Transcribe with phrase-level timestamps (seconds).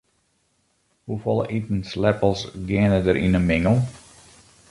[1.09, 3.77] Hoefolle itensleppels geane der yn in mingel?